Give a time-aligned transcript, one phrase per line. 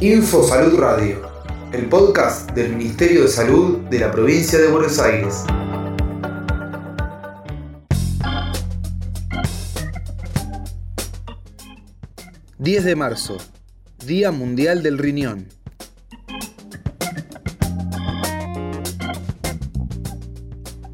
[0.00, 1.22] Info Salud Radio,
[1.72, 5.44] el podcast del Ministerio de Salud de la provincia de Buenos Aires.
[12.58, 13.38] ...10 de marzo...
[14.04, 15.48] ...Día Mundial del Riñón...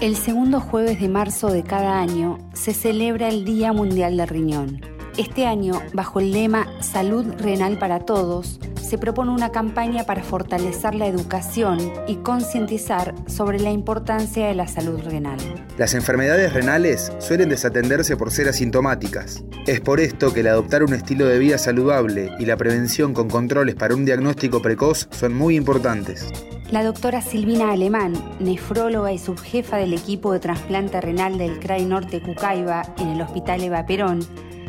[0.00, 4.91] El segundo jueves de marzo de cada año se celebra el Día Mundial del Riñón.
[5.18, 10.94] Este año, bajo el lema Salud Renal para Todos, se propone una campaña para fortalecer
[10.94, 15.38] la educación y concientizar sobre la importancia de la salud renal.
[15.76, 19.44] Las enfermedades renales suelen desatenderse por ser asintomáticas.
[19.66, 23.28] Es por esto que el adoptar un estilo de vida saludable y la prevención con
[23.28, 26.32] controles para un diagnóstico precoz son muy importantes.
[26.70, 32.22] La doctora Silvina Alemán, nefróloga y subjefa del equipo de trasplante renal del CRAI Norte
[32.22, 34.20] Cucaiba en el Hospital Eva Perón,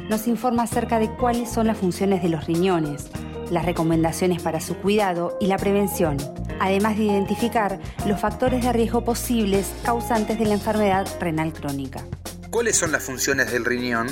[0.10, 3.08] nos informa acerca de cuáles son las funciones de los riñones,
[3.50, 6.18] las recomendaciones para su cuidado y la prevención,
[6.60, 12.04] además de identificar los factores de riesgo posibles causantes de la enfermedad renal crónica.
[12.50, 14.08] ¿Cuáles son las funciones del riñón?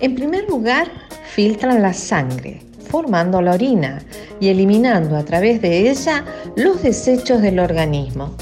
[0.00, 0.90] En primer lugar,
[1.34, 4.02] filtran la sangre, formando la orina
[4.40, 6.24] y eliminando a través de ella
[6.56, 8.34] los desechos del organismo.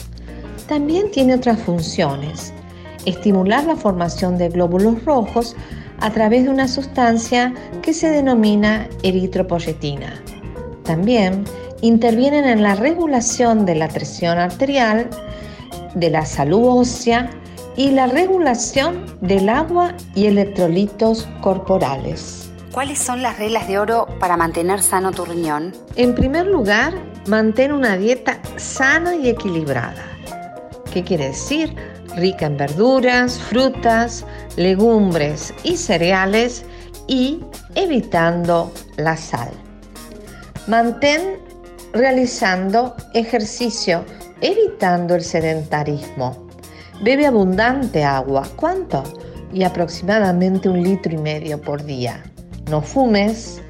[0.68, 2.52] También tiene otras funciones,
[3.05, 5.56] estimular la formación de glóbulos rojos
[6.00, 10.22] a través de una sustancia que se denomina eritropoyetina.
[10.84, 11.44] También
[11.80, 15.08] intervienen en la regulación de la presión arterial,
[15.94, 17.30] de la salud ósea
[17.76, 22.50] y la regulación del agua y electrolitos corporales.
[22.72, 25.72] ¿Cuáles son las reglas de oro para mantener sano tu riñón?
[25.94, 26.92] En primer lugar,
[27.28, 30.02] mantén una dieta sana y equilibrada.
[30.92, 31.74] ¿Qué quiere decir?
[32.16, 34.24] Rica en verduras, frutas,
[34.56, 36.64] legumbres y cereales
[37.06, 37.40] y
[37.74, 39.50] evitando la sal.
[40.66, 41.38] Mantén
[41.92, 44.04] realizando ejercicio,
[44.40, 46.46] evitando el sedentarismo.
[47.02, 48.48] Bebe abundante agua.
[48.56, 49.02] ¿Cuánto?
[49.52, 52.22] Y aproximadamente un litro y medio por día
[52.70, 53.60] no fumes,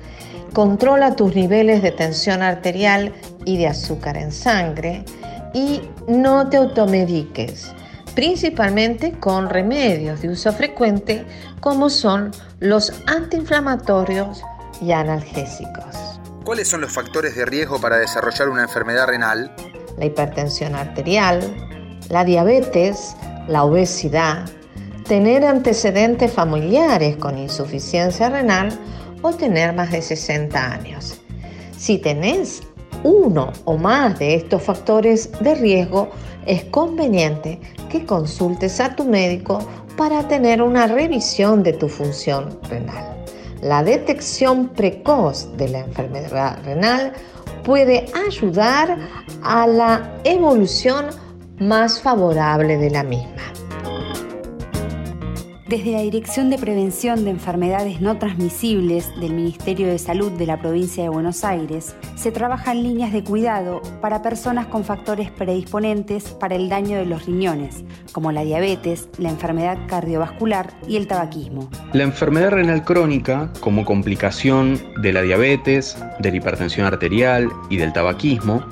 [0.52, 3.12] controla tus niveles de tensión arterial
[3.44, 5.04] y de azúcar en sangre
[5.52, 7.72] y no te automediques,
[8.14, 11.24] principalmente con remedios de uso frecuente
[11.60, 12.30] como son
[12.60, 14.42] los antiinflamatorios
[14.80, 16.20] y analgésicos.
[16.44, 19.54] ¿Cuáles son los factores de riesgo para desarrollar una enfermedad renal?
[19.98, 21.40] La hipertensión arterial,
[22.10, 23.16] la diabetes,
[23.48, 24.44] la obesidad,
[25.06, 28.68] tener antecedentes familiares con insuficiencia renal
[29.22, 31.20] o tener más de 60 años.
[31.76, 32.62] Si tenés
[33.02, 36.10] uno o más de estos factores de riesgo,
[36.46, 39.58] es conveniente que consultes a tu médico
[39.96, 43.24] para tener una revisión de tu función renal.
[43.62, 47.12] La detección precoz de la enfermedad renal
[47.64, 48.98] puede ayudar
[49.42, 51.06] a la evolución
[51.58, 53.33] más favorable de la misma.
[55.66, 60.60] Desde la Dirección de Prevención de Enfermedades No Transmisibles del Ministerio de Salud de la
[60.60, 66.54] provincia de Buenos Aires, se trabajan líneas de cuidado para personas con factores predisponentes para
[66.54, 67.82] el daño de los riñones,
[68.12, 71.70] como la diabetes, la enfermedad cardiovascular y el tabaquismo.
[71.94, 77.94] La enfermedad renal crónica, como complicación de la diabetes, de la hipertensión arterial y del
[77.94, 78.62] tabaquismo,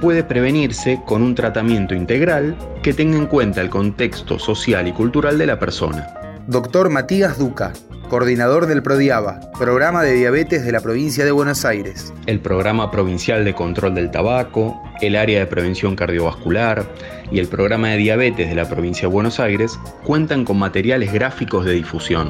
[0.00, 5.38] puede prevenirse con un tratamiento integral que tenga en cuenta el contexto social y cultural
[5.38, 6.19] de la persona.
[6.50, 7.72] Doctor Matías Duca,
[8.08, 12.12] coordinador del PRODIABA, Programa de Diabetes de la Provincia de Buenos Aires.
[12.26, 16.84] El Programa Provincial de Control del Tabaco, el Área de Prevención Cardiovascular
[17.30, 21.64] y el Programa de Diabetes de la Provincia de Buenos Aires cuentan con materiales gráficos
[21.64, 22.26] de difusión.